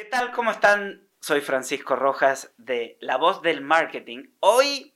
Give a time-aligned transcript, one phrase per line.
[0.00, 0.32] ¿Qué tal?
[0.32, 1.06] ¿Cómo están?
[1.20, 4.30] Soy Francisco Rojas de La Voz del Marketing.
[4.40, 4.94] Hoy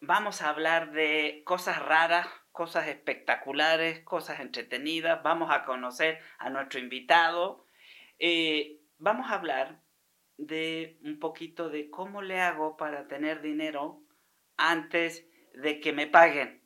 [0.00, 5.22] vamos a hablar de cosas raras, cosas espectaculares, cosas entretenidas.
[5.22, 7.64] Vamos a conocer a nuestro invitado.
[8.18, 9.82] Eh, vamos a hablar
[10.36, 14.02] de un poquito de cómo le hago para tener dinero
[14.56, 16.60] antes de que me paguen.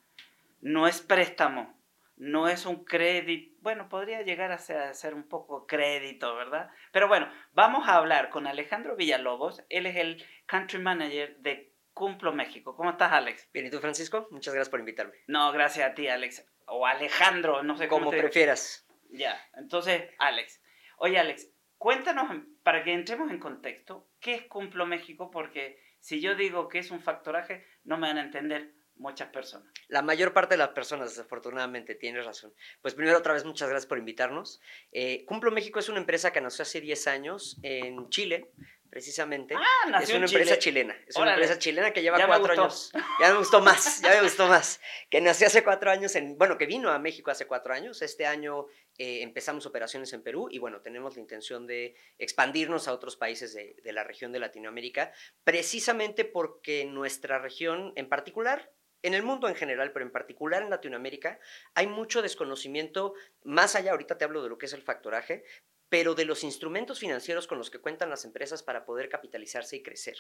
[0.63, 1.74] No es préstamo,
[2.17, 3.57] no es un crédito.
[3.61, 6.71] Bueno, podría llegar a ser, a ser, un poco crédito, ¿verdad?
[6.93, 9.65] Pero bueno, vamos a hablar con Alejandro Villalobos.
[9.69, 12.77] Él es el country manager de Cumplo México.
[12.77, 13.49] ¿Cómo estás, Alex?
[13.53, 14.29] Bien, ¿y tú, Francisco?
[14.31, 15.15] Muchas gracias por invitarme.
[15.27, 16.47] No, gracias a ti, Alex.
[16.67, 18.07] O Alejandro, no sé cómo.
[18.07, 18.21] Como te...
[18.21, 18.87] prefieras.
[19.11, 20.61] Ya, entonces, Alex.
[20.99, 22.29] Oye, Alex, cuéntanos,
[22.63, 25.31] para que entremos en contexto, ¿qué es Cumplo México?
[25.31, 29.73] Porque si yo digo que es un factoraje, no me van a entender muchas personas.
[29.89, 32.55] La mayor parte de las personas, desafortunadamente, tienes razón.
[32.81, 34.61] Pues primero, otra vez, muchas gracias por invitarnos.
[34.93, 38.51] Eh, Cumplo México es una empresa que nació hace 10 años en Chile,
[38.91, 39.55] precisamente.
[39.57, 40.83] Ah, nació es una en empresa Chile.
[40.83, 40.97] chilena.
[41.07, 41.33] Es Órale.
[41.33, 42.93] una empresa chilena que lleva Ya cuatro años.
[43.21, 44.81] Ya me gustó más, ya me gustó más.
[45.11, 48.03] Que nació hace cuatro años, en, bueno, que vino a México hace cuatro años.
[48.03, 48.67] Este año
[48.99, 53.53] eh, empezamos operaciones en Perú y bueno, tenemos la intención de expandirnos a otros países
[53.55, 55.13] de, de la región de Latinoamérica,
[55.43, 58.71] precisamente porque nuestra región en particular
[59.05, 61.39] en el mundo en general, pero en particular en Latinoamérica,
[61.75, 65.45] hay mucho desconocimiento, más allá, ahorita te hablo de lo que es el factoraje,
[65.91, 69.83] pero de los instrumentos financieros con los que cuentan las empresas para poder capitalizarse y
[69.83, 70.17] crecer.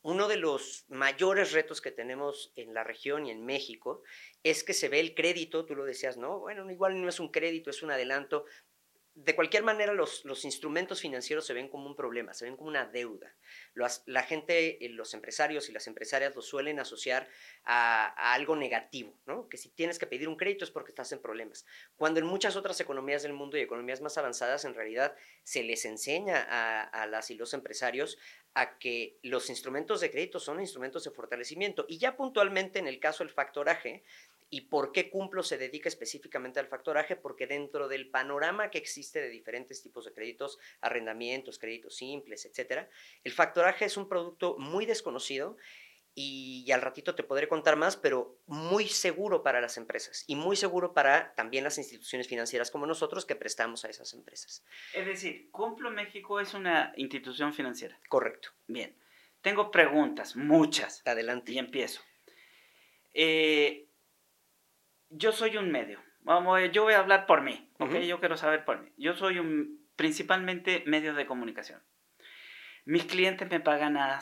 [0.00, 4.02] Uno de los mayores retos que tenemos en la región y en México
[4.42, 7.30] es que se ve el crédito, tú lo decías, no, bueno, igual no es un
[7.30, 8.46] crédito, es un adelanto.
[9.16, 12.84] De cualquier manera, los, instrumentos financieros se ven como un problema, se ven como una
[12.84, 13.34] deuda.
[14.04, 17.26] La gente, eh, los empresarios y las empresarias lo suelen asociar
[17.64, 19.48] a, algo negativo, ¿no?
[19.48, 21.64] Que si tienes que pedir un crédito es porque estás en problemas.
[21.96, 25.86] Cuando en muchas otras economías del mundo y economías más avanzadas, en realidad se les
[25.86, 28.18] enseña a las y los empresarios
[28.56, 31.84] a que los instrumentos de crédito son instrumentos de fortalecimiento.
[31.88, 34.02] Y ya puntualmente en el caso del factoraje,
[34.48, 37.16] ¿Y por qué Cumplo se dedica específicamente al factoraje?
[37.16, 42.88] Porque dentro del panorama que existe de diferentes tipos de créditos, arrendamientos, créditos simples, etcétera,
[43.24, 45.56] el factoraje es un producto muy desconocido
[46.14, 50.34] y, y, al ratito te podré contar más, pero muy seguro para las empresas y
[50.34, 54.64] muy seguro para también las instituciones financieras como nosotros que prestamos a esas empresas.
[54.94, 58.00] Es decir, Cumplo México es una institución financiera.
[58.08, 58.50] Correcto.
[58.66, 58.96] Bien.
[59.42, 61.02] Tengo preguntas, muchas.
[61.06, 61.52] Adelante.
[61.52, 62.00] Y empiezo.
[63.14, 63.85] Eh,
[65.10, 66.00] yo soy un medio.
[66.20, 67.90] Vamos, yo voy a hablar por mí, ¿ok?
[67.90, 68.06] Uh -huh.
[68.06, 68.90] Yo quiero saber por mí.
[68.96, 71.82] Yo soy un, principalmente medios de comunicación.
[72.84, 74.20] Mis clientes me pagan a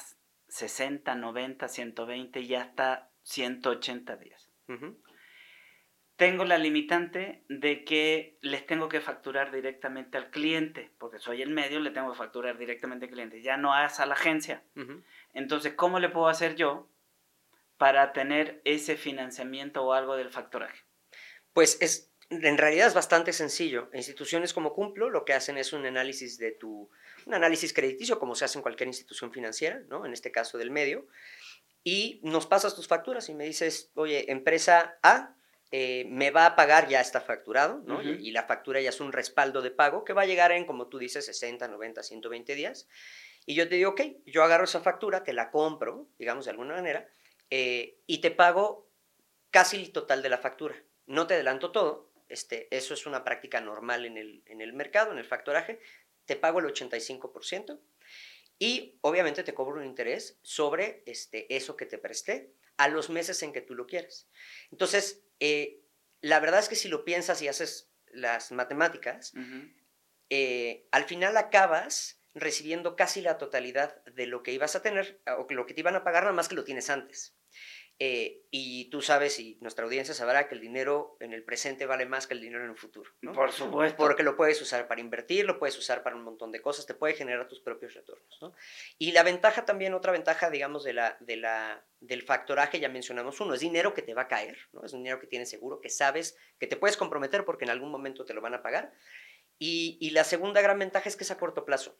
[0.48, 4.50] 60, 90, 120 y hasta 180 días.
[4.68, 4.96] Uh -huh.
[6.16, 11.50] Tengo la limitante de que les tengo que facturar directamente al cliente, porque soy el
[11.50, 14.62] medio, le tengo que facturar directamente al cliente, ya no es a la agencia.
[14.76, 15.04] Uh -huh.
[15.32, 16.88] Entonces, ¿cómo le puedo hacer yo
[17.76, 20.84] para tener ese financiamiento o algo del factoraje?
[21.52, 23.90] Pues es, en realidad es bastante sencillo.
[23.92, 26.90] Instituciones como Cumplo lo que hacen es un análisis de tu,
[27.26, 30.04] un análisis crediticio, como se hace en cualquier institución financiera, ¿no?
[30.06, 31.06] En este caso del medio,
[31.82, 35.36] y nos pasas tus facturas y me dices, oye, empresa A,
[35.70, 37.96] eh, me va a pagar, ya está facturado, ¿no?
[37.96, 38.20] Uh -huh.
[38.20, 40.64] y, y la factura ya es un respaldo de pago que va a llegar en,
[40.66, 42.88] como tú dices, 60, 90, 120 días.
[43.44, 46.74] Y yo te digo, ok, yo agarro esa factura, te la compro, digamos de alguna
[46.76, 47.06] manera,
[47.50, 48.90] eh, y te pago
[49.50, 50.74] casi el total de la factura.
[51.06, 55.12] No te adelanto todo, este, eso es una práctica normal en el, en el mercado,
[55.12, 55.80] en el factoraje,
[56.26, 57.80] te pago el 85%
[58.58, 63.42] y obviamente te cobro un interés sobre este, eso que te presté a los meses
[63.42, 64.28] en que tú lo quieres.
[64.70, 65.82] Entonces, eh,
[66.20, 69.32] la verdad es que si lo piensas y haces las matemáticas,
[70.30, 75.46] eh, al final acabas recibiendo casi la totalidad de lo que ibas a tener o
[75.50, 77.34] lo que te iban a pagar, nada más que lo tienes antes.
[78.00, 82.06] Eh, y tú sabes, y nuestra audiencia sabrá que el dinero en el presente vale
[82.06, 83.08] más que el dinero en el futuro.
[83.32, 83.96] Por supuesto.
[83.96, 86.94] Porque lo puedes usar para invertir, lo puedes usar para un montón de cosas, te
[86.94, 88.38] puede generar tus propios retornos.
[88.40, 88.52] ¿no?
[88.98, 93.40] Y la ventaja también, otra ventaja, digamos, de la, de la, del factoraje, ya mencionamos
[93.40, 94.84] uno, es dinero que te va a caer, ¿no?
[94.84, 98.24] es dinero que tienes seguro, que sabes que te puedes comprometer porque en algún momento
[98.24, 98.92] te lo van a pagar.
[99.58, 101.96] Y, y la segunda gran ventaja es que es a corto plazo.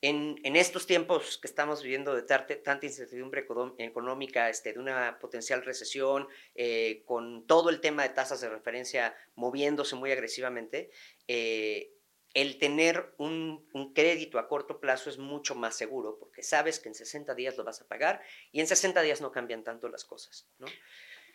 [0.00, 3.46] En, en, estos tiempos que estamos viviendo de tanta incertidumbre
[3.78, 9.16] económica, este, de una potencial recesión, eh, con todo el tema de tasas de referencia
[9.34, 10.90] moviéndose muy agresivamente,
[11.28, 11.94] eh,
[12.34, 16.88] el tener un, un, crédito a corto plazo es mucho más seguro porque sabes que
[16.88, 20.04] en 60 días lo vas a pagar y en 60 días no cambian tanto las
[20.04, 20.48] cosas.
[20.58, 20.66] ¿no?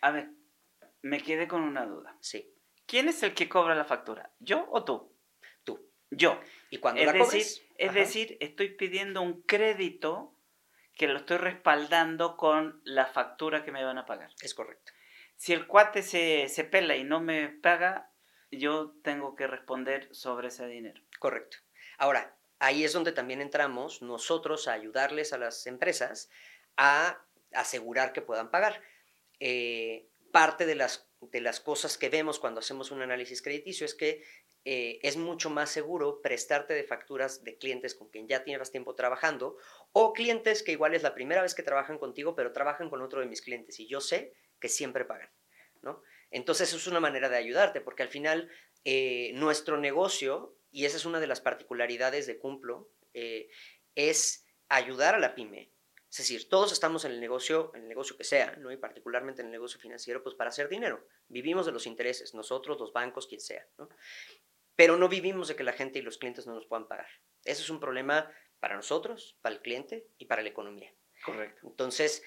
[0.01, 0.29] A ver,
[1.01, 2.17] me quedé con una duda.
[2.19, 2.53] Sí.
[2.85, 4.33] ¿Quién es el que cobra la factura?
[4.39, 5.15] ¿Yo o tú?
[6.11, 6.39] Yo.
[6.69, 7.63] ¿Y cuando es la decir, cobres?
[7.77, 7.99] Es Ajá.
[7.99, 10.35] decir, estoy pidiendo un crédito
[10.95, 14.31] que lo estoy respaldando con la factura que me van a pagar.
[14.41, 14.91] Es correcto.
[15.37, 18.11] Si el cuate se, se pela y no me paga,
[18.51, 21.01] yo tengo que responder sobre ese dinero.
[21.19, 21.57] Correcto.
[21.97, 26.29] Ahora, ahí es donde también entramos nosotros a ayudarles a las empresas
[26.75, 27.23] a
[27.53, 28.81] asegurar que puedan pagar.
[29.39, 33.93] Eh, parte de las, de las cosas que vemos cuando hacemos un análisis crediticio es
[33.93, 34.23] que
[34.65, 38.95] eh, es mucho más seguro prestarte de facturas de clientes con quien ya tienes tiempo
[38.95, 39.57] trabajando
[39.91, 43.19] o clientes que igual es la primera vez que trabajan contigo, pero trabajan con otro
[43.19, 45.29] de mis clientes y yo sé que siempre pagan,
[45.81, 46.01] ¿no?
[46.31, 48.49] Entonces es una manera de ayudarte porque al final
[48.85, 53.49] eh, nuestro negocio, y esa es una de las particularidades de Cumplo, eh,
[53.95, 55.71] es ayudar a la pyme.
[56.09, 58.71] Es decir, todos estamos en el negocio, en el negocio que sea, ¿no?
[58.71, 61.07] y particularmente en el negocio financiero, pues para hacer dinero.
[61.27, 63.67] Vivimos de los intereses, nosotros, los bancos, quien sea.
[63.77, 63.89] ¿no?
[64.79, 67.09] pero no vivimos de que la gente y los clientes no nos puedan pagar.
[67.43, 70.89] Ese es un problema para nosotros, para el cliente y para la economía.
[71.25, 71.67] Correcto.
[71.67, 72.23] Entonces,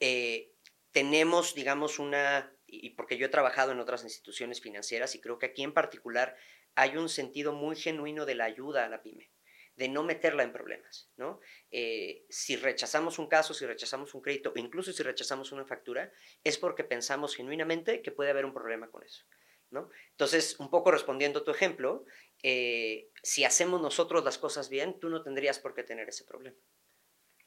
[0.00, 0.54] eh,
[0.90, 5.44] tenemos, digamos, una, y porque yo he trabajado en otras instituciones financieras y creo que
[5.44, 6.34] aquí en particular
[6.76, 9.30] hay un sentido muy genuino de la ayuda a la pyme
[9.76, 11.40] de no meterla en problemas, ¿no?
[11.70, 16.10] Eh, si rechazamos un caso, si rechazamos un crédito, incluso si rechazamos una factura,
[16.42, 19.24] es porque pensamos genuinamente que puede haber un problema con eso.
[19.70, 19.90] ¿no?
[20.12, 22.04] Entonces, un poco respondiendo a tu ejemplo,
[22.42, 26.56] eh, si hacemos nosotros las cosas bien, tú no tendrías por qué tener ese problema.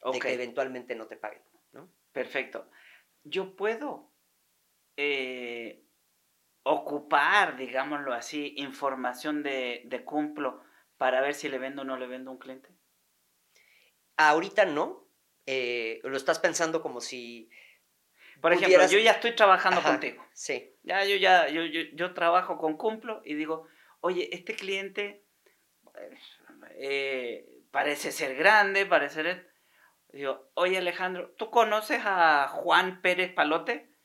[0.02, 1.42] Ok, De que eventualmente no te paguen,
[1.72, 1.92] ¿no?
[2.12, 2.70] perfecto.
[3.24, 4.12] Yo puedo
[4.96, 5.82] eh,
[6.62, 10.62] ocupar, digámoslo así, información de, de Cumplo
[11.00, 12.68] para ver si le vendo o no le vendo a un cliente.
[14.18, 15.08] Ahorita no.
[15.46, 17.48] eh, lo estás pensando como si...
[18.42, 20.22] Por ejemplo, Pudieras- yo ya estoy trabajando Ajá, contigo.
[20.34, 23.66] Sí, Ya, yo ya, yo, yo, yo trabajo con Cumplo y digo,
[24.00, 25.24] oye, este cliente
[26.72, 29.54] eh, parece ser grande, parece ser...
[30.12, 33.96] Digo, oye Alejandro, ¿tú conoces a Juan Pérez Palote?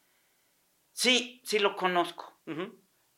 [0.94, 2.40] Sí, sí lo conozco.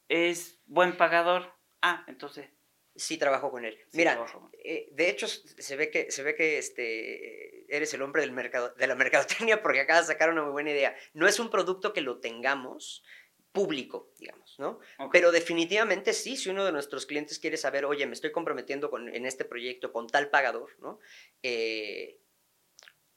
[0.07, 1.53] Es buen pagador.
[1.83, 2.56] Ah, entonces...
[2.97, 3.77] sí trabajo con él.
[3.89, 4.25] sí Mira,
[4.63, 8.73] eh, de hecho se ve que, se ve que este, eres el hombre del mercado,
[8.75, 10.95] de la mercadotecnia porque acabas de sacar una muy buena idea.
[11.13, 13.03] No es un producto que lo tengamos
[13.51, 14.79] público, digamos, ¿no?
[15.11, 19.09] Pero definitivamente sí, si uno de nuestros clientes quiere saber, oye, me estoy comprometiendo con,
[19.09, 20.99] en este proyecto con tal pagador, ¿no?
[21.41, 22.19] Eh,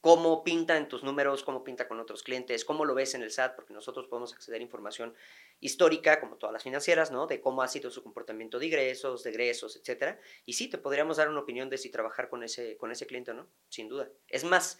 [0.01, 1.43] ¿Cómo pinta en tus números?
[1.43, 2.65] ¿Cómo pinta con otros clientes?
[2.65, 3.55] ¿Cómo lo ves en el SAT?
[3.55, 5.13] Porque nosotros podemos acceder a información
[5.59, 7.27] histórica, como todas las financieras, ¿no?
[7.27, 10.19] De cómo ha sido su comportamiento de ingresos, de egresos, etcétera.
[10.43, 13.29] Y sí, te podríamos dar una opinión de si trabajar con ese, con ese cliente
[13.29, 14.09] o no, sin duda.
[14.27, 14.79] Es más,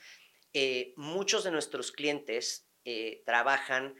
[0.53, 3.95] eh, muchos de nuestros clientes eh, trabajan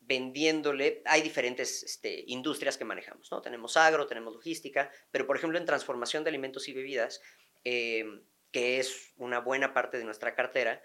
[0.00, 3.40] vendiéndole, hay diferentes este, industrias que manejamos, ¿no?
[3.40, 7.22] Tenemos agro, tenemos logística, pero por ejemplo en transformación de alimentos y bebidas,
[7.64, 8.04] eh,
[8.52, 10.82] que es una buena parte de nuestra cartera,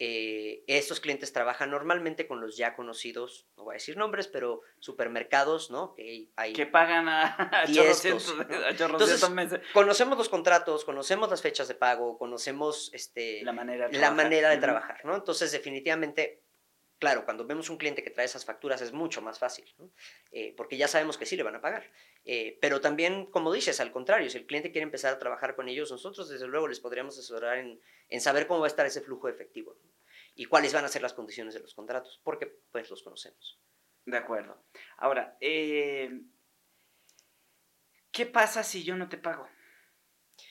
[0.00, 4.60] eh, estos clientes trabajan normalmente con los ya conocidos, no voy a decir nombres, pero
[4.78, 5.94] supermercados, ¿no?
[5.96, 7.36] Que hay, Que pagan a,
[8.46, 8.54] ¿no?
[8.54, 9.60] a Entonces, meses.
[9.72, 14.24] conocemos los contratos, conocemos las fechas de pago, conocemos este, La manera de la trabajar.
[14.24, 15.16] manera de trabajar, ¿no?
[15.16, 16.44] Entonces, definitivamente,
[16.98, 19.90] claro, cuando vemos un cliente que trae esas facturas es mucho más fácil, ¿no?
[20.32, 21.90] Eh, porque ya sabemos que sí le van a pagar.
[22.24, 25.68] Eh, pero también, como dices, al contrario, si el cliente quiere empezar a trabajar con
[25.68, 29.28] ellos, nosotros desde luego les podríamos asesorar en, saber cómo va a estar ese flujo
[29.28, 29.76] efectivo
[30.34, 33.58] y cuáles van a ser las condiciones de los contratos, porque pues los conocemos.
[34.04, 34.62] De acuerdo.
[34.96, 36.22] Ahora, eh,
[38.10, 39.48] ¿qué pasa si yo no te pago?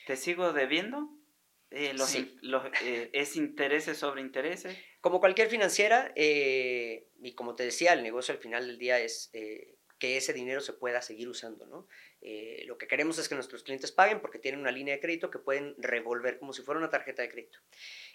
[0.06, 1.10] ¿Te sigo debiendo?
[1.70, 2.20] Eh, los Sí.
[2.20, 4.78] in- los, eh, ¿Es intereses sobre intereses?
[5.02, 9.30] Como cualquier financiera, eh, y como te decía, el negocio al final del día es
[10.00, 11.88] que ese dinero se pueda seguir usando, ¿no?
[12.22, 15.30] Eh, lo que queremos es que nuestros clientes paguen porque tienen una línea de crédito
[15.30, 17.60] que pueden revolver como si fuera una tarjeta de crédito.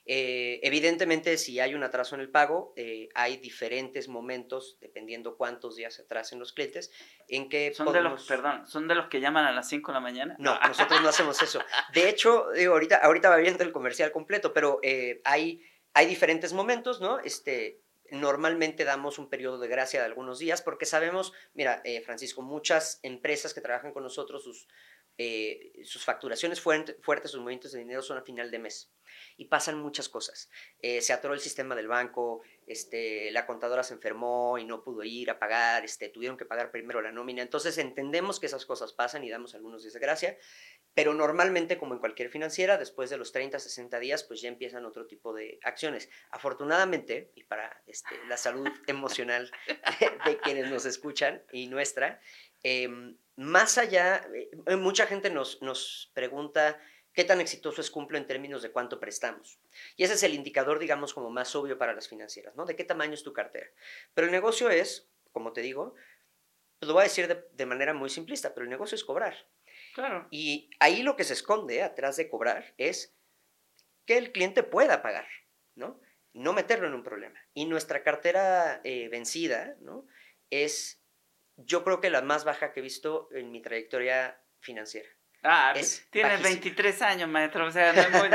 [0.05, 5.77] Eh, evidentemente, si hay un atraso en el pago, eh, hay diferentes momentos, dependiendo cuántos
[5.77, 6.91] días se atrasen los clientes,
[7.29, 9.95] en que ¿Son, de los, perdón, ¿Son de los que llaman a las 5 de
[9.95, 10.37] la mañana?
[10.39, 11.61] No, nosotros no hacemos eso.
[11.95, 14.81] De hecho, digo, ahorita, ahorita va viendo el comercial completo, pero
[15.25, 15.63] hay,
[15.95, 17.21] hay diferentes momentos, ¿no?
[17.21, 17.82] Este,
[18.13, 23.01] normalmente damos un periodo de gracia de algunos días porque sabemos, mira, eh, Francisco, muchas
[23.03, 24.69] empresas que trabajan con nosotros, sus,
[25.17, 28.93] eh, sus facturaciones fuertes, sus movimientos de dinero son a final de mes.
[29.37, 30.51] Y pasan muchas cosas.
[30.81, 35.03] Eh, se atoró el sistema del banco, este, la contadora se enfermó y no pudo
[35.03, 37.43] ir a pagar, este, tuvieron que pagar primero la nómina.
[37.43, 40.39] Entonces entendemos que esas cosas pasan y damos algunos días de gracia.
[40.95, 44.85] Pero normalmente, como en cualquier financiera, después de los 30, 60 días, pues ya empiezan
[44.85, 46.11] otro tipo de acciones.
[46.31, 49.51] Afortunadamente, y para este, la salud emocional
[50.27, 52.21] de, quienes nos escuchan y nuestra,
[52.63, 54.27] em, más allá,
[54.67, 56.79] eh, mucha gente nos, nos pregunta
[57.13, 59.59] qué tan exitoso es Cumplo en términos de cuánto prestamos.
[59.97, 62.65] Y ese es el indicador, digamos, como más obvio para las financieras, ¿no?
[62.65, 63.71] De qué tamaño es tu cartera.
[64.15, 65.95] Pero el negocio es, como te digo,
[66.81, 69.47] lo voy a decir de, de manera muy simplista, pero el negocio es cobrar.
[70.31, 73.15] Y ahí lo que se esconde atrás de cobrar es
[74.07, 75.29] que el cliente pueda pagar,
[75.75, 76.01] ¿no?
[76.33, 77.39] No meterlo en un problema.
[77.55, 80.07] Y nuestra cartera eh, vencida, ¿no?
[80.51, 81.03] Es,
[81.57, 85.09] yo creo que la más baja que he visto en mi trayectoria financiera.
[85.45, 88.29] Ah, es tienes 23 años, maestro, o sea, no es muy...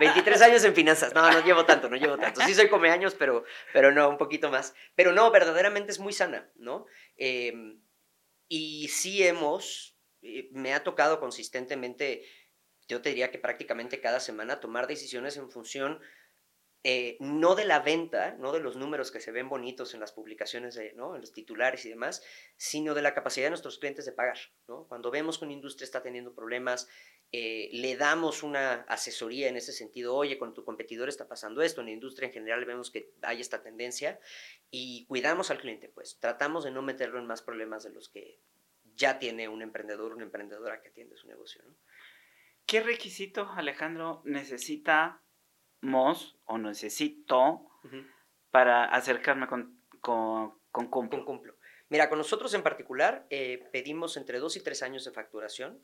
[0.00, 2.40] 23 años en finanzas, no, no llevo tanto, no llevo tanto.
[2.42, 3.44] Sí soy come años, pero,
[3.74, 4.74] pero no, un poquito más.
[4.94, 6.86] Pero no, verdaderamente es muy sana, ¿no?
[7.16, 7.80] Em,
[8.48, 9.96] y sí hemos
[10.26, 12.24] eh, me ha tocado consistentemente,
[12.88, 16.00] yo te diría que prácticamente cada semana, tomar decisiones en función
[16.88, 20.12] eh, no de la venta, no de los números que se ven bonitos en las
[20.12, 21.16] publicaciones, ¿no?
[21.16, 22.22] en los titulares y demás,
[22.56, 24.38] sino de la capacidad de nuestros clientes de pagar.
[24.86, 26.88] Cuando vemos que una industria está teniendo problemas,
[27.32, 31.80] eh, le damos una asesoría en ese sentido, oye, con tu competidor está pasando esto,
[31.80, 34.20] en la industria en general vemos que hay esta tendencia
[34.70, 38.38] y cuidamos al cliente, pues tratamos de no meterlo en más problemas de los que
[38.94, 41.64] ya tiene un emprendedor, una emprendedora que atiende su negocio.
[42.64, 44.22] ¿Qué requisitos, Alejandro,
[45.82, 47.66] necesitamos o necesito
[48.50, 51.56] para acercarme con, con, con Cumplo?
[51.88, 55.80] Mira, con nosotros en particular eh, pedimos entre dos y tres años de facturación.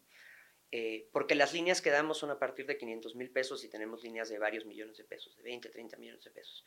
[0.74, 4.02] Eh, porque las líneas que damos son a partir de 500 mil pesos y tenemos
[4.02, 6.64] líneas de varios millones de pesos, de 20, 30 millones de pesos.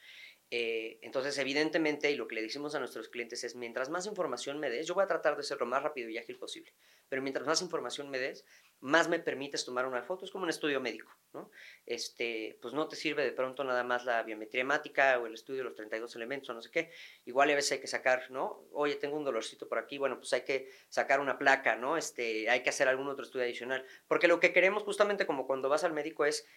[0.52, 4.60] Eh, entonces, evidentemente, y lo que le decimos a nuestros clientes es, mientras más información
[4.60, 6.72] me des, yo voy a tratar de ser lo más rápido y ágil posible,
[7.10, 8.46] pero mientras más información me des,
[8.82, 11.50] más me permites tomar una foto, es como un estudio médico, ¿no?
[11.86, 15.60] Este, pues no te sirve de pronto nada más la biometría hemática o el estudio
[15.60, 16.92] de los 32 elementos o no sé qué,
[17.26, 18.66] igual a veces hay que sacar, ¿no?
[18.72, 21.98] Oye, tengo un dolorcito por aquí, bueno, pues hay que sacar una placa, ¿no?
[21.98, 25.70] Este, hay que hacer algún otro estudio adicional, porque lo que queremos justamente como cuando
[25.70, 26.48] vas al médico es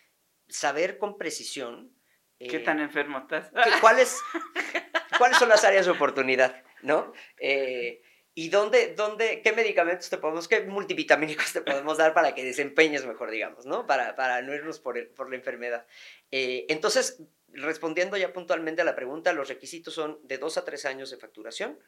[0.49, 1.99] saber con precisión
[2.39, 3.51] ¿Qué tan enfermo estás?
[3.81, 4.23] ¿cuáles,
[5.19, 6.63] ¿Cuáles son las áreas de oportunidad?
[6.83, 7.13] ¿No?
[7.39, 8.01] Eh,
[8.39, 13.05] ¿Y dónde, dónde, qué medicamentos te podemos, qué multivitamínicos te podemos dar para que desempeñes
[13.05, 13.85] mejor, digamos, ¿no?
[13.85, 15.89] Para, para no irnos por, por la enfermedad.
[16.31, 17.21] Eh, entonces,
[17.53, 21.17] respondiendo ya puntualmente a la pregunta, los requisitos son de dos a tres años de
[21.17, 21.81] facturación,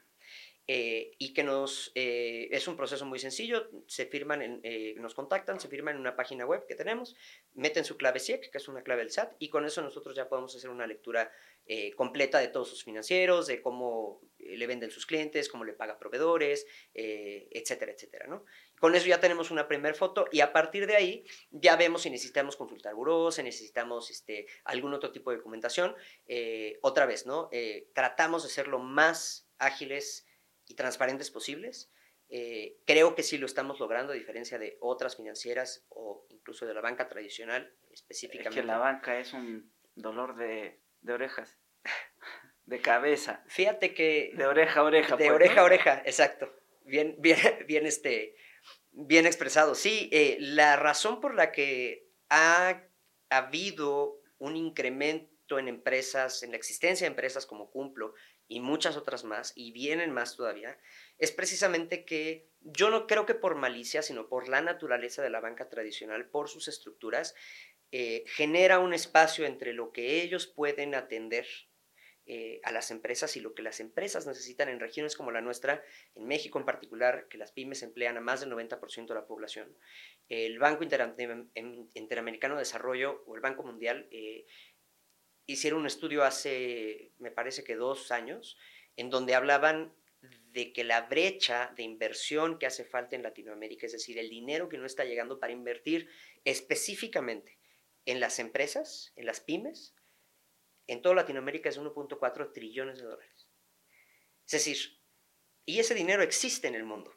[0.67, 5.15] eh, y que nos eh, es un proceso muy sencillo, se firman, en, eh, nos
[5.15, 7.17] contactan, se firman en una página web que tenemos,
[7.55, 10.29] meten su clave SIEC, que es una clave del SAT, y con eso nosotros ya
[10.29, 11.31] podemos hacer una lectura
[11.95, 16.67] completa de todos sus financieros, de cómo le venden sus clientes, cómo le paga proveedores,
[16.93, 18.45] etcétera, etcétera, ¿no?
[18.81, 22.11] Con eso ya tenemos una primera foto y a partir de ahí ya vemos si
[22.11, 25.95] necesitamos consultar buró, si necesitamos este, algún otro tipo de documentación.
[26.83, 27.49] otra vez, ¿no?
[27.95, 30.27] tratamos de ser lo más ágiles,
[30.71, 31.91] y transparentes posibles.
[32.29, 36.75] Eh, creo que sí lo estamos logrando, a diferencia de otras financieras o incluso de
[36.75, 38.51] la banca tradicional específicamente.
[38.51, 41.59] Es que la banca es un dolor de, de orejas,
[42.67, 43.43] de cabeza.
[43.49, 44.33] Fíjate que...
[44.37, 45.17] De oreja a oreja.
[45.17, 46.55] De pues, oreja a oreja, exacto.
[46.85, 47.37] Bien, bien,
[47.67, 48.37] bien, este,
[48.93, 49.75] bien expresado.
[49.75, 52.85] Sí, eh, la razón por la que ha
[53.29, 58.15] habido un incremento en empresas, en la existencia de empresas como Cumplo
[58.51, 60.77] y muchas otras más, y vienen más todavía,
[61.19, 65.39] es precisamente que yo no creo que por malicia, sino por la naturaleza de la
[65.39, 67.37] banca tradicional, por sus estructuras,
[67.93, 71.47] eh, genera un espacio entre lo que ellos pueden atender
[72.27, 75.83] eh, a las empresas y lo que las empresas necesitan en regiones como la nuestra,
[76.17, 79.77] en México en particular, que las pymes emplean a más del 90% de la población.
[80.29, 84.47] El Banco Interamericano de Desarrollo o el Banco Mundial eh,
[85.53, 88.57] hicieron un estudio hace, me parece que dos años,
[88.97, 89.95] en donde hablaban
[90.53, 94.69] de que la brecha de inversión que hace falta en Latinoamérica, es decir, el dinero
[94.69, 96.09] que no está llegando para invertir
[96.45, 97.59] específicamente
[98.05, 99.95] en las empresas, en las pymes,
[100.87, 103.49] en toda Latinoamérica es 1.4 trillones de dólares.
[104.45, 104.99] Es decir,
[105.65, 107.15] y ese dinero existe en el mundo,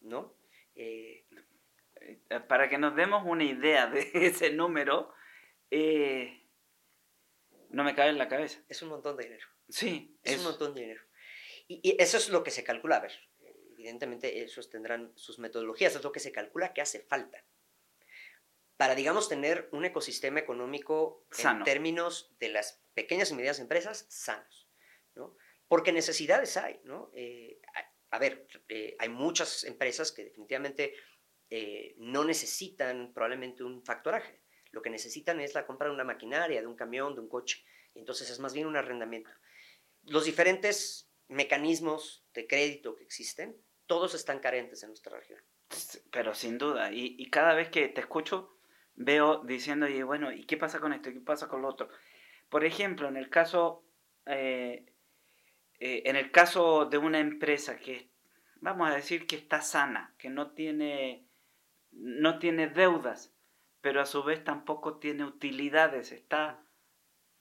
[0.00, 0.36] ¿no?
[0.74, 1.24] Eh,
[2.48, 5.12] para que nos demos una idea de ese número,
[5.70, 6.43] eh,
[7.74, 8.62] no me cabe en la cabeza.
[8.68, 9.46] Es un montón de dinero.
[9.68, 10.16] Sí.
[10.22, 11.02] Es, un montón de dinero.
[11.68, 12.96] Y, eso es lo que se calcula.
[12.96, 13.12] A ver,
[13.72, 17.44] evidentemente esos tendrán sus metodologías, es lo que se calcula que hace falta.
[18.76, 24.68] Para, digamos, tener un ecosistema económico en términos de las pequeñas y medianas empresas sanos,
[25.14, 25.36] ¿no?
[25.68, 27.10] Porque necesidades hay, ¿no?
[27.14, 27.60] Eh,
[28.10, 30.94] a, ver, eh, hay muchas empresas que definitivamente
[31.50, 34.43] eh, no necesitan probablemente un factoraje
[34.74, 37.64] lo que necesitan es la compra de una maquinaria, de un camión, de un coche.
[37.94, 39.30] entonces es más bien un arrendamiento.
[40.02, 45.40] Los diferentes mecanismos de crédito que existen, todos están carentes en nuestra región.
[46.10, 48.56] Pero sin duda, y, cada vez que te escucho,
[48.94, 51.12] veo diciendo, bueno, ¿y qué pasa con esto?
[51.12, 51.88] ¿Qué pasa con lo otro?
[52.48, 53.84] Por ejemplo, en el caso,
[54.26, 54.86] eh,
[55.78, 58.10] eh, en el caso de una empresa que,
[58.56, 61.26] vamos a decir que está sana, que no tiene,
[61.92, 63.33] no tiene deudas,
[63.84, 66.10] pero a su vez tampoco tiene utilidades.
[66.10, 66.58] Está,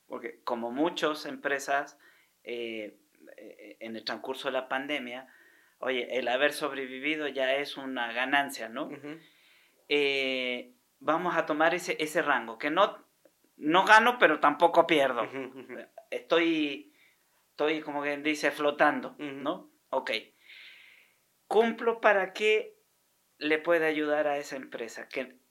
[0.07, 1.97] porque como muchas empresas
[2.43, 2.97] eh,
[3.37, 5.33] eh, en el transcurso de la pandemia,
[5.79, 8.89] oye, el haber sobrevivido ya es una ganancia, ¿no?
[9.87, 13.07] Eh, vamos a tomar ese, ese rango, que no,
[13.55, 15.25] no gano, pero tampoco pierdo.
[16.11, 16.93] Estoy,
[17.51, 19.71] estoy, como quien dice, flotando, ¿no?
[19.91, 20.11] Ok.
[21.47, 22.75] Cumplo para que
[23.37, 25.41] le pueda ayudar a esa empresa, que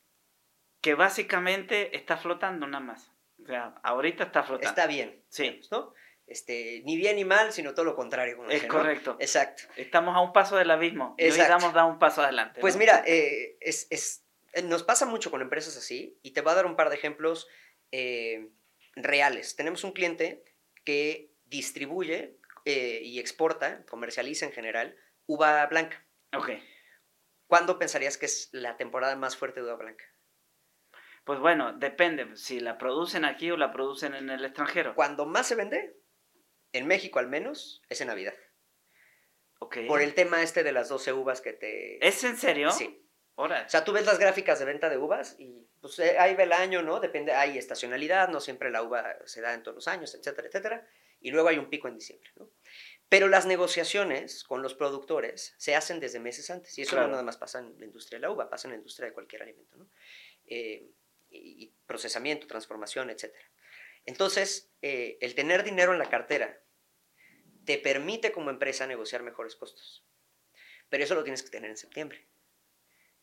[0.83, 3.13] que básicamente está flotando nada más.
[3.43, 4.69] O sea, ahorita está flotando.
[4.69, 5.25] Está bien.
[5.29, 5.61] Sí.
[5.71, 5.95] ¿no?
[6.27, 8.45] Este, ni bien ni mal, sino todo lo contrario.
[8.51, 9.17] es correcto.
[9.21, 9.63] Exacto.
[9.77, 11.15] Estamos a un paso del abismo.
[11.19, 12.61] Y hoy damos un paso adelante.
[12.61, 16.53] Pues mira, eh, es, es, eh, nos pasa mucho con empresas así y te voy
[16.53, 17.49] a dar un par de ejemplos
[17.93, 18.51] eh,
[18.97, 19.55] reales.
[19.57, 20.45] Tenemos un cliente
[20.85, 26.07] que distribuye y exporta, comercializa en general, uva blanca.
[26.33, 26.51] Ok.
[27.49, 30.05] ¿Cuándo pensarías que es la temporada más fuerte de uva blanca?
[31.25, 34.95] Pues bueno, depende si la producen aquí o la producen en el extranjero.
[34.95, 35.97] Cuando más se vende,
[36.73, 38.35] en México al menos, es en Navidad.
[39.61, 39.79] Ok.
[39.87, 42.05] Por el tema este de las 12 uvas que te...
[42.07, 42.73] ¿Es en serio?
[42.73, 43.07] Sí.
[43.37, 43.65] Ahora.
[43.67, 46.43] O sea, tú ves las gráficas de venta de uvas y pues eh, ahí ve
[46.43, 47.01] el año, ¿no?
[47.01, 50.87] Depende, hay estacionalidad, no siempre la uva se da en todos los años, etcétera, etcétera.
[51.21, 52.51] Y luego hay un pico en diciembre, ¿no?
[53.09, 56.77] Pero las negociaciones con los productores se hacen desde meses antes.
[56.79, 58.79] Y eso no nada más pasa en la industria de la uva, pasa en la
[58.79, 59.89] industria de cualquier alimento, ¿no?
[60.47, 60.91] Eh,
[61.33, 63.35] y procesamiento, transformación, etc.
[64.05, 66.61] Entonces, eh, el tener dinero en la cartera
[67.65, 70.05] te permite como empresa negociar mejores costos.
[70.89, 72.27] Pero eso lo tienes que tener en septiembre,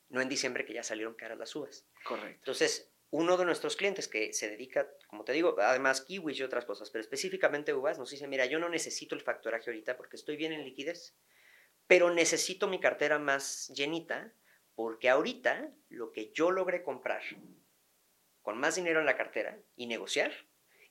[0.10, 1.86] no en diciembre que ya salieron caras las uvas.
[2.04, 2.40] Correcto.
[2.40, 6.66] Entonces, uno de nuestros clientes que se dedica, como te digo, además kiwis y otras
[6.66, 10.38] cosas, pero específicamente uvas, nos dice, mira, yo no necesito el factoraje ahorita porque estoy
[10.38, 11.16] bien en liquidez,
[11.88, 14.34] pero necesito mi cartera más llenita
[14.76, 17.22] porque ahorita lo que yo logré comprar
[18.50, 20.32] con más dinero en la cartera y negociar,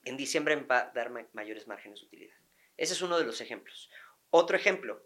[0.05, 2.37] en diciembre va a dar mayores márgenes de utilidad.
[2.77, 3.89] Ese es uno de los ejemplos.
[4.29, 5.05] Otro ejemplo,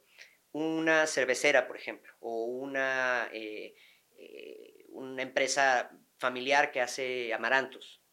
[0.52, 3.74] una cervecera, por ejemplo, o una, eh,
[4.20, 8.04] eh, una empresa familiar que hace amarantos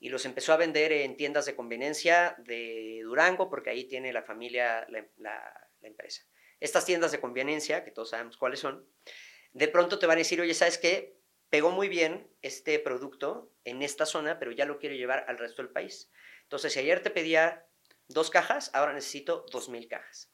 [0.00, 4.24] y los empezó a vender en tiendas de conveniencia de Durango, porque ahí tiene la
[4.24, 6.26] familia la, la, empresa.
[6.58, 8.88] Estas tiendas de conveniencia, que todos sabemos cuáles son,
[9.52, 11.13] de pronto te van a decir, oye, ¿sabes qué?
[11.54, 15.62] Pegó muy bien este producto en esta zona, pero ya lo quiero llevar al resto
[15.62, 16.10] del país.
[16.42, 17.64] Entonces, si ayer te pedía
[18.08, 20.32] dos cajas, ahora necesito dos mil cajas.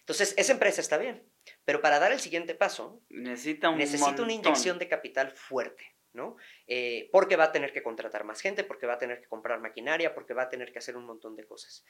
[0.00, 1.24] Entonces, esa empresa está bien,
[1.64, 6.36] pero para dar el siguiente paso, necesita, necesita una inyección de capital fuerte, ¿no?
[6.66, 9.60] Eh, porque va a tener que contratar más gente, porque va a tener que comprar
[9.60, 11.84] maquinaria, porque va a tener que hacer un montón de cosas.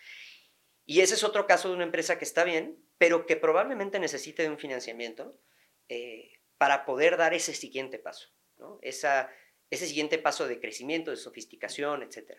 [0.85, 4.43] Y ese es otro caso de una empresa que está bien, pero que probablemente necesite
[4.43, 5.41] de un financiamiento
[5.89, 8.35] eh, para poder dar ese siguiente paso
[8.83, 9.29] ese
[9.71, 12.39] siguiente paso de crecimiento, de sofisticación, etc.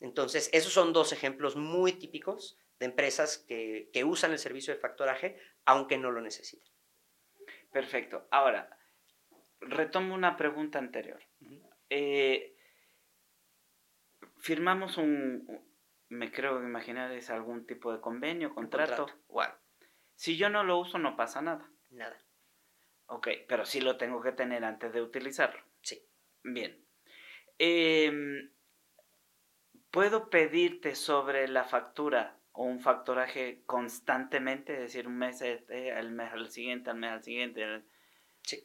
[0.00, 5.38] Entonces, esos son dos ejemplos muy típicos de empresas que, usan el servicio de factoraje,
[5.64, 6.68] aunque no lo necesiten.
[7.70, 8.26] Perfecto.
[8.30, 8.78] Ahora,
[9.60, 11.22] retomo una pregunta anterior.
[11.90, 12.56] Eh,
[14.38, 15.46] firmamos un,
[16.08, 19.06] me creo imaginar es algún tipo de convenio, contrato.
[19.26, 19.60] contrato.
[20.14, 21.70] Si yo no lo uso, no pasa nada.
[21.90, 22.22] Nada.
[23.12, 25.60] Ok, pero sí lo tengo que tener antes de utilizarlo.
[25.82, 26.00] Sí.
[26.44, 26.86] Bien.
[27.58, 28.52] Em,
[29.90, 36.12] ¿Puedo pedirte sobre la factura o un factoraje constantemente, es decir, un mes este, al
[36.12, 37.82] mes al siguiente, al mes al siguiente.
[38.42, 38.64] Sí,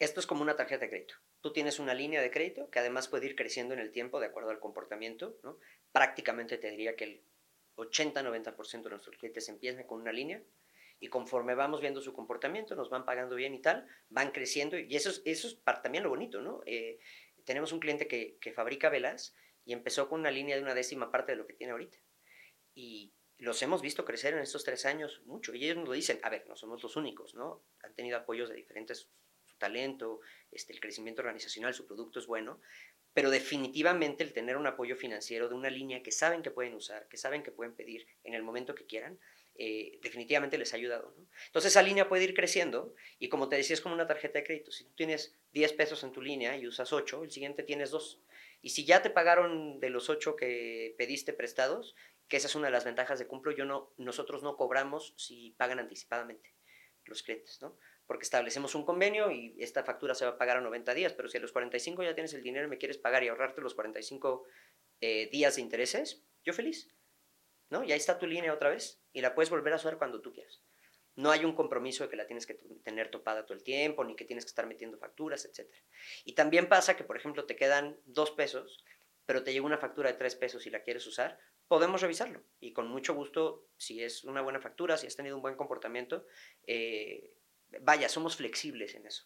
[0.00, 1.14] esto es como una tarjeta de crédito.
[1.40, 4.26] Tú tienes una línea de crédito que además puede ir creciendo en el tiempo de
[4.26, 5.38] acuerdo al comportamiento.
[5.44, 5.58] ¿no?
[5.92, 7.22] Prácticamente te diría que el
[7.76, 10.42] 80-90% de nuestros clientes empiezan con una línea
[10.98, 14.94] y conforme vamos viendo su comportamiento, nos van pagando bien y tal, van creciendo y
[14.96, 16.62] eso es, eso es también lo bonito, ¿no?
[16.66, 16.98] Eh,
[17.44, 21.10] tenemos un cliente que, que fabrica velas y empezó con una línea de una décima
[21.10, 21.98] parte de lo que tiene ahorita.
[22.74, 25.54] Y los hemos visto crecer en estos tres años mucho.
[25.54, 27.64] Y ellos nos lo dicen, a ver, no somos los únicos, ¿no?
[27.82, 29.08] Han tenido apoyos de diferentes,
[29.44, 32.60] su talento, este, el crecimiento organizacional, su producto es bueno,
[33.12, 37.08] pero definitivamente el tener un apoyo financiero de una línea que saben que pueden usar,
[37.08, 39.18] que saben que pueden pedir en el momento que quieran,
[39.58, 41.14] eh, definitivamente les ha ayudado.
[41.46, 44.44] Entonces esa línea puede ir creciendo y como te decía, es como una tarjeta de
[44.44, 44.70] crédito.
[44.70, 48.20] Si tú tienes 10 pesos en tu línea y usas 8, el siguiente tienes 2.
[48.62, 51.94] Y si ya te pagaron de los 8 que pediste prestados,
[52.28, 55.52] que esa es una de las ventajas de Cumplo, yo no, nosotros no cobramos si
[55.52, 56.54] pagan anticipadamente
[57.04, 57.78] los clientes, ¿no?
[58.06, 61.28] Porque establecemos un convenio y esta factura se va a pagar a 90 días, pero
[61.28, 63.74] si a los 45 ya tienes el dinero y me quieres pagar y ahorrarte los
[63.74, 64.44] 45
[65.00, 66.88] eh, días de intereses, yo feliz,
[67.70, 67.84] ¿no?
[67.84, 70.32] Y ahí está tu línea otra vez y la puedes volver a usar cuando tú
[70.32, 70.62] quieras.
[71.14, 74.14] No hay un compromiso de que la tienes que tener topada todo el tiempo, ni
[74.16, 75.66] que tienes que estar metiendo facturas, etc.
[76.24, 78.84] Y también pasa que, por ejemplo, te quedan dos pesos,
[79.24, 82.42] pero te llega una factura de tres pesos y la quieres usar, podemos revisarlo.
[82.60, 86.26] Y con mucho gusto, si es una buena factura, si has tenido un buen comportamiento,
[86.66, 87.32] eh,
[87.80, 89.24] vaya, somos flexibles en eso.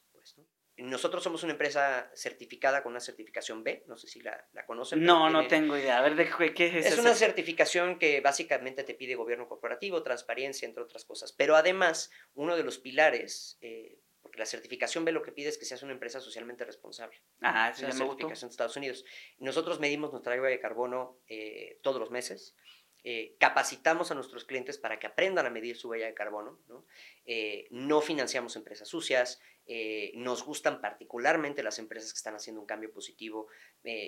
[0.81, 5.03] Nosotros somos una empresa certificada con una certificación B, no sé si la, la conocen.
[5.05, 5.99] No, no tengo idea.
[5.99, 10.67] A ver, ¿de qué es Es una certificación que básicamente te pide gobierno corporativo, transparencia,
[10.67, 11.33] entre otras cosas.
[11.33, 15.59] Pero además, uno de los pilares, eh, porque la certificación B lo que pide es
[15.59, 17.21] que seas una empresa socialmente responsable.
[17.41, 19.05] Ah, eso es una certificación de Estados Unidos.
[19.39, 22.55] Nosotros medimos nuestra huella de carbono eh, todos los meses.
[23.03, 26.61] Eh, capacitamos a nuestros clientes para que aprendan a medir su huella de carbono.
[26.69, 26.85] No,
[27.25, 27.69] eh,
[28.03, 33.49] financiamos empresas sucias, eh, nos gustan particularmente las empresas que están haciendo un cambio positivo.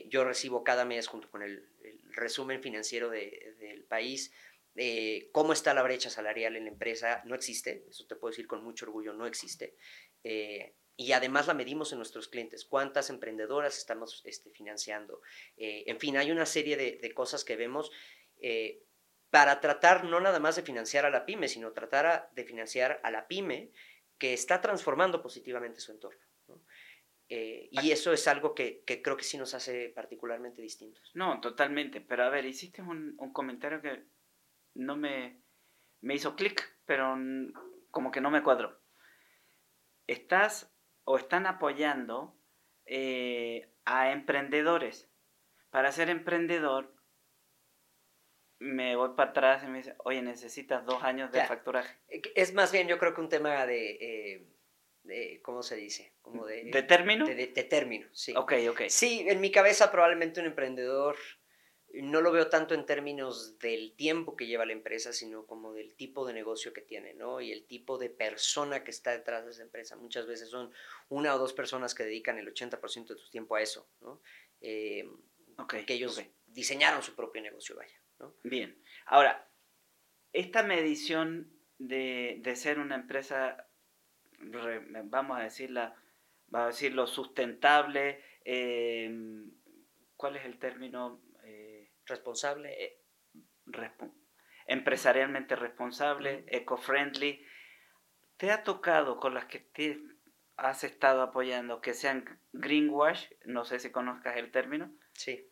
[0.09, 1.69] yo recibo cada mes, junto con el,
[2.11, 4.33] resumen financiero de, del país,
[5.33, 7.23] cómo está la brecha salarial en la empresa.
[7.25, 9.77] No existe, eso te puedo decir con mucho orgullo, no existe.
[10.95, 15.23] y además la medimos en nuestros clientes, cuántas emprendedoras estamos este, financiando.
[15.57, 17.91] en fin, hay una serie de cosas que vemos
[18.43, 18.83] eh,
[19.31, 23.11] para tratar no nada más de financiar a la pyme, sino tratar de financiar a
[23.11, 23.71] la pyme
[24.19, 26.21] que está transformando positivamente su entorno.
[27.29, 31.11] Eh, y eso es algo que, creo que sí nos hace particularmente distintos.
[31.15, 32.03] No, totalmente.
[32.03, 34.05] Pero a ver, hiciste un, comentario que
[34.75, 35.41] no me,
[36.03, 37.17] me hizo clic, pero
[37.91, 38.83] como que no me cuadró.
[40.07, 40.71] Estás
[41.05, 42.37] o están apoyando
[42.85, 45.09] eh, a emprendedores.
[45.71, 46.95] Para ser emprendedor
[48.63, 51.97] me voy para atrás y me dice, oye, necesitas dos años de facturaje.
[52.09, 54.47] Eh, es más bien, yo creo que un tema de,
[55.09, 56.15] eh, ¿cómo se dice?
[56.23, 57.27] Como de, ¿De término?
[57.27, 58.33] De, término, sí.
[58.37, 58.83] Ok, ok.
[58.89, 61.17] Sí, en mi cabeza probablemente un emprendedor
[61.95, 65.95] no lo veo tanto en términos del tiempo que lleva la empresa, sino como del
[65.95, 67.41] tipo de negocio que tiene, ¿no?
[67.41, 69.97] Y el tipo de persona que está detrás de esa empresa.
[69.97, 70.73] Muchas veces son
[71.11, 74.23] una o dos personas que dedican el 80% de su tiempo a eso, ¿no?
[74.63, 75.07] Eh,
[75.69, 78.02] que ellos diseñaron su propio negocio, vaya.
[78.45, 78.77] Bien.
[79.07, 79.49] Ahora,
[80.33, 83.69] esta medición de, ser una empresa,
[85.05, 85.97] vamos a decirla,
[86.49, 89.51] vamos a decirlo, sustentable, em,
[90.17, 91.21] ¿cuál es el término?
[91.45, 92.85] Eh, responsable.
[92.85, 92.99] Eh,
[94.67, 97.45] empresarialmente responsable, eco-friendly.
[98.37, 100.01] ¿Te ha tocado con las que te
[100.57, 103.31] has estado apoyando que sean greenwash?
[103.45, 104.93] No sé si conozcas el término.
[105.13, 105.49] Sí.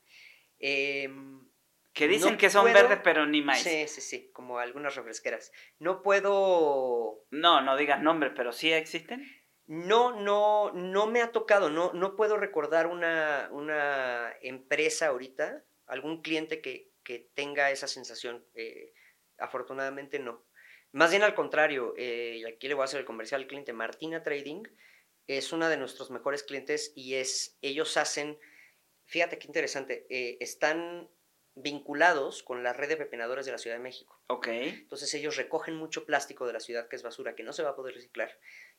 [0.58, 1.49] Em,
[1.92, 3.60] que dicen que son verdes, pero ni más.
[3.60, 5.52] Sí, sí, sí, como algunas refresqueras.
[5.78, 7.24] No puedo...
[7.30, 9.26] No, no digas nombres, pero sí existen.
[9.66, 16.22] No, no, no me ha tocado, no, no puedo recordar una, una empresa ahorita, algún
[16.22, 18.44] cliente que, que tenga esa sensación.
[18.54, 18.92] Eh,
[19.38, 20.44] afortunadamente no.
[20.92, 23.72] Más bien al contrario, eh, y aquí le voy a hacer el comercial al cliente,
[23.72, 24.64] Martina Trading
[25.26, 28.38] es una de nuestros mejores clientes y es, ellos hacen,
[29.06, 31.08] fíjate qué interesante, eh, están
[31.54, 34.20] vinculados con la red de pepenadores de la Ciudad de México.
[34.28, 34.48] Ok.
[34.48, 37.70] Entonces ellos recogen mucho plástico de la ciudad que es basura, que no se va
[37.70, 38.38] a poder reciclar,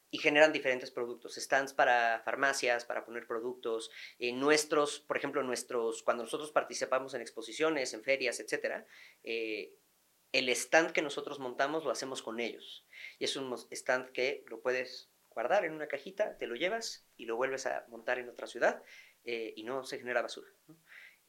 [0.09, 6.03] y generan diferentes productos, stands para farmacias, para poner productos, eh, nuestros, por ejemplo, nuestros,
[6.03, 8.85] cuando nosotros participamos en exposiciones, en ferias, etcétera,
[9.23, 9.73] eh,
[10.31, 12.85] el stand que nosotros montamos lo hacemos con ellos.
[13.19, 17.25] Y es un stand que lo puedes guardar en una cajita, te lo llevas y
[17.25, 18.83] lo vuelves a montar en otra ciudad
[19.23, 20.49] eh, y no se genera basura.
[20.67, 20.77] ¿no?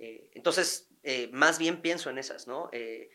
[0.02, 2.68] Eh, entonces, eh, más bien pienso en esas, ¿no?
[2.72, 3.08] Eh,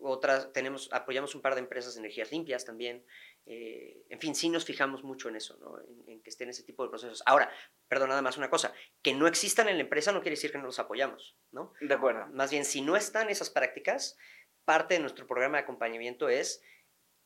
[0.00, 3.06] otras, tenemos, apoyamos un par de empresas de energías limpias también.
[3.44, 5.76] En fin, sí nos fijamos mucho en eso, ¿no?
[6.06, 7.22] en, que estén ese tipo de procesos.
[7.26, 7.50] Ahora,
[7.88, 10.58] perdón, nada más una cosa, que no existan en la empresa no quiere decir que
[10.58, 11.72] no los apoyamos, ¿no?
[11.80, 12.26] De acuerdo.
[12.32, 14.16] Más bien, si no están esas prácticas,
[14.64, 16.62] parte de nuestro programa de acompañamiento es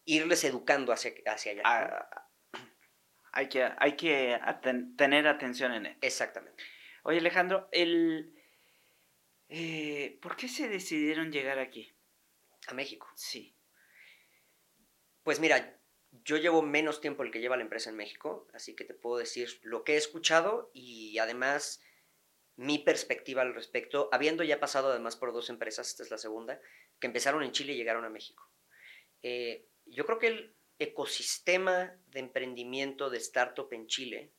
[0.05, 1.63] irles educando hacia, hacia allá.
[1.65, 2.31] Ah,
[3.33, 4.39] hay que, hay que
[4.97, 5.99] tener atención en él.
[6.03, 6.63] Exactamente.
[7.05, 8.36] Oye, Alejandro, el,
[9.49, 11.95] eh, ¿por qué se decidieron llegar aquí?
[12.69, 13.09] A México.
[13.15, 13.57] Sí.
[15.23, 15.81] Pues mira,
[16.25, 19.19] yo llevo menos tiempo el que lleva la empresa en México, así que te puedo
[19.19, 21.81] decir lo que he escuchado y además
[22.57, 26.61] mi perspectiva al respecto, habiendo ya pasado además por dos empresas, esta es la segunda,
[26.99, 28.51] que empezaron en Chile y llegaron a México.
[29.23, 34.33] Eh, yo creo que el ecosistema de emprendimiento de startup en Chile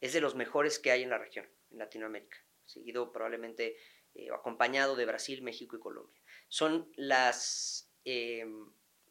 [0.00, 3.76] es de los mejores que hay en la región, en Latinoamérica, seguido probablemente
[4.14, 6.20] eh, acompañado de Brasil, México y Colombia.
[6.48, 8.44] Son las eh,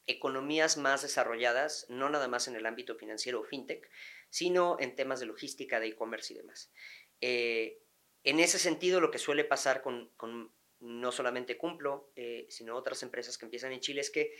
[0.08, 3.90] economías más desarrolladas, no nada más en el ámbito financiero o fintech,
[4.30, 6.72] sino en temas de logística, de e-commerce y demás.
[7.22, 7.82] Eh,
[8.24, 10.12] en ese sentido, lo que suele pasar con,
[10.80, 12.12] no solamente Cumplo,
[12.50, 14.36] sino otras empresas que empiezan en Chile, es que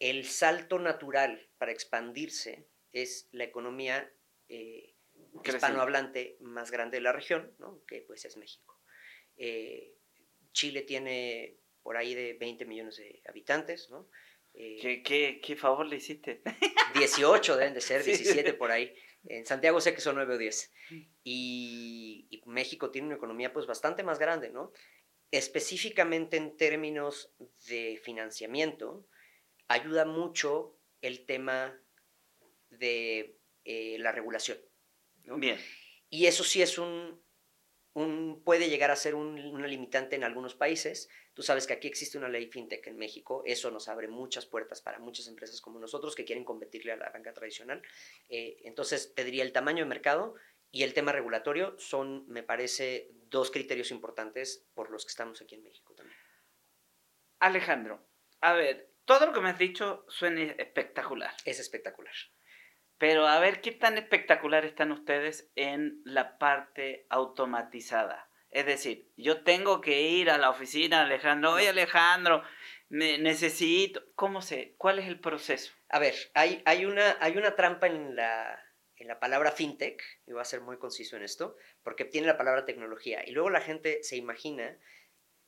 [0.00, 4.12] el salto natural para expandirse es la economía
[5.44, 7.54] hispanohablante más grande de la región,
[7.86, 8.73] que pues es México.
[9.36, 9.94] Eh,
[10.52, 14.08] Chile tiene por ahí de 20 millones de habitantes, ¿no?
[14.54, 16.42] Eh, ¿Qué, favor le hiciste?
[16.94, 18.94] 18 deben de ser, 17 por ahí.
[19.26, 20.72] En Santiago sé que son 9 o 10.
[21.24, 24.72] Y, y, México tiene una economía pues bastante más grande, ¿no?
[25.30, 27.32] Específicamente en términos
[27.66, 29.06] de financiamiento,
[29.66, 31.78] ayuda mucho el tema
[32.70, 34.58] de eh, la regulación.
[35.24, 35.58] Bien.
[36.10, 37.22] Y eso sí es un,
[38.44, 41.08] puede llegar a ser un, una limitante en algunos países.
[41.32, 44.80] Tú sabes que aquí existe una ley fintech en México, eso nos abre muchas puertas
[44.80, 47.82] para muchas empresas como nosotros que quieren competirle a la banca tradicional.
[48.28, 50.34] Eh, entonces, te diría el tamaño de mercado
[50.72, 55.54] y el tema regulatorio son, me parece, dos criterios importantes por los que estamos aquí
[55.54, 56.18] en México también.
[57.38, 58.04] Alejandro,
[58.40, 61.32] a ver, todo lo que me has dicho suena espectacular.
[61.44, 62.14] Es espectacular.
[62.98, 68.30] Pero a ver qué tan espectacular están ustedes en la parte automatizada.
[68.50, 72.42] Es decir, yo tengo que ir a la oficina, Alejandro, oye Alejandro,
[72.88, 74.76] me necesito, ¿cómo sé?
[74.78, 75.72] ¿Cuál es el proceso?
[75.88, 78.62] A ver, hay, una, hay una trampa en la,
[78.94, 82.38] en la palabra fintech, y voy a ser muy conciso en esto, porque tiene la
[82.38, 84.78] palabra tecnología, y luego la gente se imagina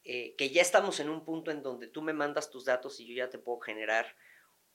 [0.03, 3.07] eh, que ya estamos en un punto en donde tú me mandas tus datos y
[3.07, 4.17] yo ya te puedo generar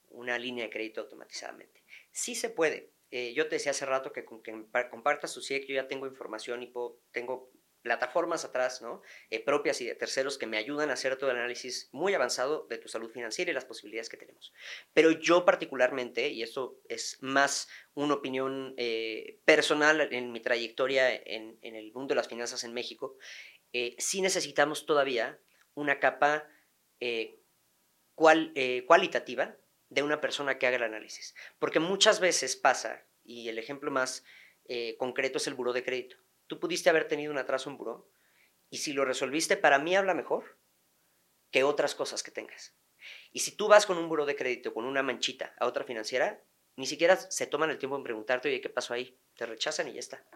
[0.08, 1.81] una línea de crédito automatizadamente.
[2.12, 2.92] Sí se puede.
[3.10, 4.54] Eh, yo te decía hace rato que con que
[4.90, 6.72] compartas tu CIEC yo ya tengo información y
[7.10, 9.02] tengo plataformas atrás, ¿no?
[9.28, 12.66] Eh, propias y de terceros que me ayudan a hacer todo el análisis muy avanzado
[12.70, 14.54] de tu salud financiera y las posibilidades que tenemos.
[14.94, 21.58] Pero yo particularmente, y esto es más una opinión eh, personal en mi trayectoria en,
[21.60, 23.16] el mundo de las finanzas en México,
[23.98, 25.40] sí necesitamos todavía
[25.74, 26.46] una capa
[28.14, 28.52] cual,
[28.86, 29.56] cualitativa
[29.92, 31.34] de una persona que haga el análisis.
[31.58, 34.24] Porque muchas veces pasa, y el ejemplo más
[34.64, 36.16] eh, concreto es el buró de crédito.
[36.46, 38.10] Tú pudiste haber tenido un atraso en buró,
[38.70, 40.58] y si lo resolviste, para mí habla mejor
[41.50, 42.74] que otras cosas que tengas.
[43.32, 46.42] Y si tú vas con un buró de crédito, con una manchita a otra financiera,
[46.76, 49.20] ni siquiera se toman el tiempo en preguntarte, oye, ¿qué pasó ahí?
[49.36, 50.26] Te rechazan y ya está.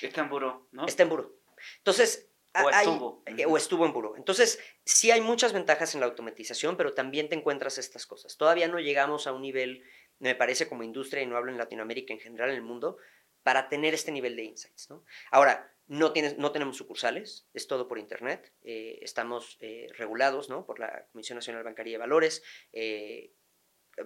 [0.00, 0.86] Está en buró, ¿no?
[0.86, 1.36] Está en buró.
[1.78, 3.22] Entonces, o estuvo.
[3.26, 4.16] Eh, o estuvo en buró.
[4.16, 8.36] Entonces, sí hay muchas ventajas en la automatización, pero también te encuentras estas cosas.
[8.36, 9.84] Todavía no llegamos a un nivel,
[10.18, 12.98] me parece, como industria, y no hablo en Latinoamérica, en general en el mundo,
[13.42, 14.90] para tener este nivel de insights.
[14.90, 15.04] ¿no?
[15.30, 18.52] Ahora, no, tienes, no tenemos sucursales, es todo por Internet.
[18.62, 20.64] Eh, estamos eh, regulados ¿no?
[20.64, 22.42] por la Comisión Nacional Bancaria de Valores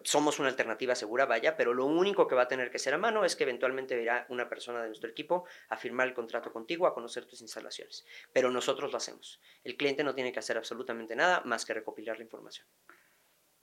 [0.03, 2.99] somos una alternativa segura, vaya, pero lo único que va a tener que ser a
[2.99, 6.87] mano es que eventualmente verá una persona de nuestro equipo a firmar el contrato contigo,
[6.87, 8.05] a conocer tus instalaciones.
[8.33, 9.41] Pero nosotros lo hacemos.
[9.65, 12.67] El cliente no tiene que hacer absolutamente nada más que recopilar la información.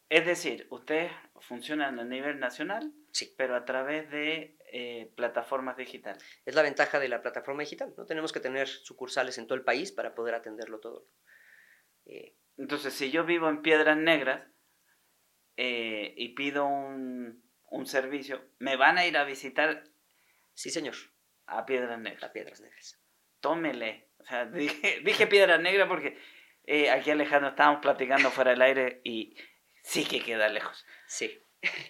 [0.10, 3.34] Es decir, ustedes funcionan a nivel nacional, sí.
[3.36, 6.24] pero a través de eh, plataformas digitales.
[6.46, 7.94] Es la ventaja de la plataforma digital.
[7.98, 11.08] No tenemos que tener sucursales en todo el país para poder atenderlo todo.
[12.06, 14.53] Eh, Entonces, si yo vivo en Piedras Negras,
[15.58, 19.84] eh, y pido un, un, servicio, ¿me van a ir a visitar?
[20.54, 20.96] Sí, señor.
[21.46, 22.24] A Piedras Negras.
[22.24, 23.00] A Piedras Negras.
[23.40, 24.10] Tómele.
[24.18, 26.18] O sea, dije, dije Piedras Negras porque
[26.66, 29.36] eh, aquí Alejandro estábamos platicando fuera del aire y
[29.84, 30.86] sí que queda lejos.
[31.08, 31.40] Sí.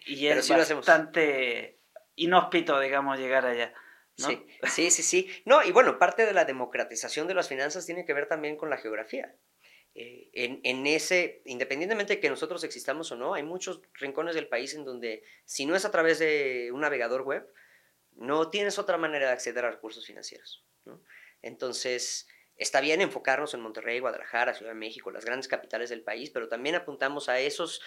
[0.05, 1.79] Y es bastante
[2.15, 3.73] inhóspito, digamos, llegar allá.
[4.15, 5.43] Sí, sí, sí, sí.
[5.45, 8.69] No, y bueno, parte de la democratización de las finanzas tiene que ver también con
[8.69, 9.35] la geografía.
[9.95, 14.73] Eh, en, ese, independientemente de que nosotros existamos o no, hay muchos rincones del país
[14.73, 17.47] en donde si no es a través de un navegador web,
[18.15, 20.65] no tienes otra manera de acceder a recursos financieros.
[21.41, 22.27] Entonces,
[22.57, 26.47] está bien enfocarnos en Monterrey, Guadalajara, Ciudad de México, las grandes capitales del país, pero
[26.47, 27.81] también apuntamos a esos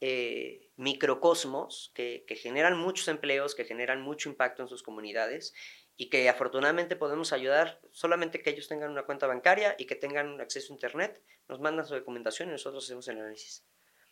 [0.00, 5.54] eh, microcosmos que, que, generan muchos empleos, que generan mucho impacto en sus comunidades
[5.96, 10.40] y que afortunadamente podemos ayudar solamente que ellos tengan una cuenta bancaria y que tengan
[10.40, 13.64] acceso a Internet, nos mandan su documentación y nosotros hacemos el análisis.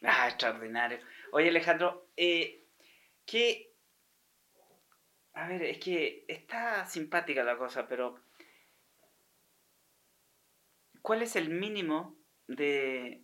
[0.02, 0.98] Ah, extraordinario.
[1.32, 2.64] Oye Alejandro, eh,
[3.26, 3.72] ¿qué...
[5.34, 8.20] A ver, es que está simpática la cosa, pero
[11.02, 12.16] ¿cuál es el mínimo
[12.46, 13.22] de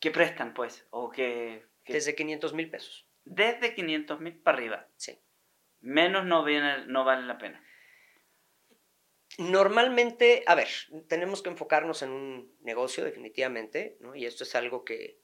[0.00, 0.86] que prestan, pues?
[0.90, 3.06] O que, Desde 500 mil pesos.
[3.24, 4.88] Desde 500 mil para arriba.
[4.96, 5.18] Sí.
[5.80, 7.64] Menos no, viene, no vale la pena.
[9.38, 10.68] Normalmente, a ver,
[11.08, 14.14] tenemos que enfocarnos en un negocio definitivamente, ¿no?
[14.14, 15.20] Y esto es algo que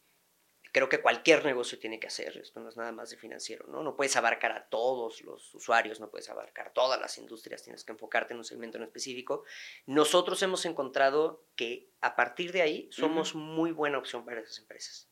[0.77, 3.83] creo que cualquier negocio tiene que hacer, esto no es nada más de financiero, ¿no?
[3.83, 7.93] No puedes abarcar a todos los usuarios, no puedes abarcar todas las industrias, tienes que
[7.93, 9.45] enfocarte en un segmento en específico.
[9.87, 15.11] Nosotros hemos encontrado que a partir de ahí somos muy buena opción para esas empresas,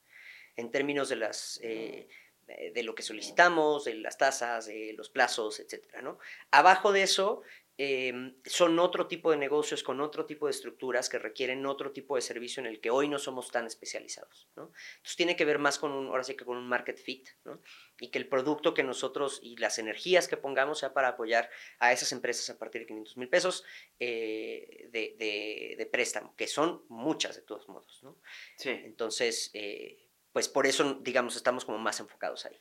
[0.57, 1.59] en términos de las...
[1.63, 2.09] Eh,
[2.47, 6.19] de lo que solicitamos, de las tasas, de los plazos, etcétera, ¿no?
[6.51, 7.43] Abajo de eso
[7.77, 12.15] Em, son otro tipo de negocios con otro tipo de estructuras que requieren otro tipo
[12.15, 14.49] de servicio en el que hoy no somos tan especializados.
[14.55, 14.71] ¿no?
[14.97, 17.61] Entonces tiene que ver más con un, ahora sí que con un market fit ¿no?
[17.99, 21.93] y que el producto que nosotros y las energías que pongamos sea para apoyar a
[21.93, 23.65] esas empresas a partir de 500 mil pesos
[23.99, 28.05] eh, de, de, préstamo, que son muchas de todos modos.
[28.05, 28.21] ¿no?
[28.57, 28.71] Sí.
[28.71, 30.04] Entonces, eh,
[30.35, 32.61] pues por eso, digamos, estamos como más enfocados ahí.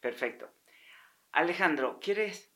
[0.00, 0.50] Perfecto.
[1.30, 2.52] Alejandro, ¿quieres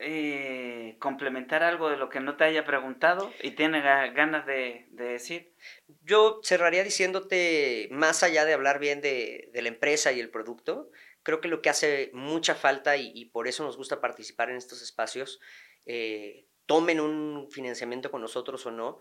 [0.00, 5.54] eh, complementar algo de lo que no te haya preguntado y tienes ganas de, decir?
[6.02, 10.90] Yo cerraría diciéndote, más allá de hablar bien de, la empresa y el producto,
[11.22, 14.82] creo que lo que hace mucha falta y, por eso nos gusta participar en estos
[14.82, 15.38] espacios,
[15.84, 18.98] eh, tomen un financiamiento con nosotros o no,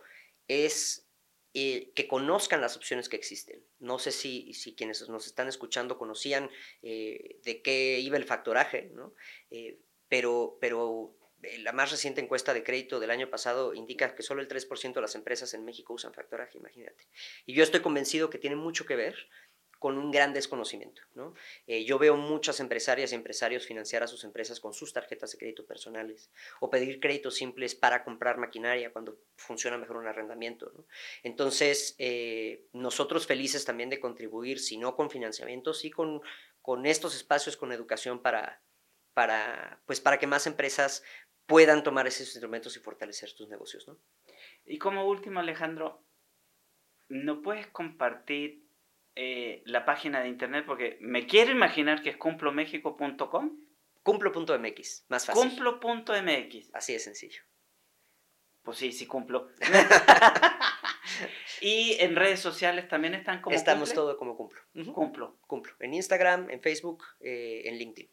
[0.47, 1.04] es
[1.55, 3.63] eh, que conozcan las opciones que existen.
[3.79, 9.15] No sé si, si quienes nos están escuchando conocían de qué iba el factoraje, ¿no?
[10.07, 11.15] pero, pero
[11.45, 14.93] eh, la más reciente encuesta de crédito del año pasado indica que solo el 3%
[14.93, 17.07] de las empresas en México usan factoraje, imagínate.
[17.45, 19.15] Y yo estoy convencido que tiene mucho que ver
[19.79, 21.01] con un gran desconocimiento.
[21.13, 21.33] ¿no?
[21.67, 25.37] Eh, yo veo muchas empresarias y empresarios financiar a sus empresas con sus tarjetas de
[25.37, 30.71] crédito personales o pedir créditos simples para comprar maquinaria cuando funciona mejor un arrendamiento.
[31.23, 36.21] Entonces, eh, nosotros felices también de contribuir, si no con financiamiento, sí con,
[36.61, 38.61] con estos espacios, con educación para,
[39.13, 41.03] para, pues, para que más empresas
[41.45, 43.87] puedan tomar esos instrumentos y fortalecer sus negocios.
[43.87, 43.97] ¿no?
[44.65, 46.03] Y como último, Alejandro,
[47.09, 48.64] ¿no puedes compartir
[49.15, 50.65] eh, la página de internet?
[50.65, 53.59] Porque me quiero imaginar que es cumplomexico.com.
[54.03, 55.41] Cumplo.mx, más fácil.
[55.41, 56.71] Cumplo.mx.
[56.73, 57.41] Así de sencillo.
[58.63, 59.49] Pues sí, sí cumplo.
[61.61, 64.61] y en redes sociales también están como Estamos todo como cumplo.
[64.93, 65.39] Cumplo.
[65.47, 65.73] Cumplo.
[65.79, 68.11] En Instagram, en Facebook, eh, en LinkedIn.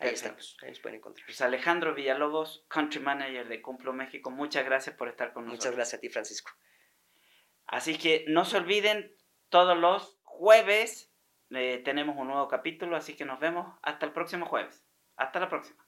[0.00, 1.26] Ahí estamos, ahí nos pueden encontrar.
[1.26, 5.64] Pues Alejandro Villalobos, Country Manager de Cumplo México, muchas gracias por estar con nosotros.
[5.64, 6.52] Muchas gracias a ti, Francisco.
[7.66, 9.12] Así que no se olviden,
[9.48, 11.12] todos los jueves
[11.50, 14.84] eh, tenemos un nuevo capítulo, así que nos vemos hasta el próximo jueves.
[15.16, 15.87] Hasta la próxima.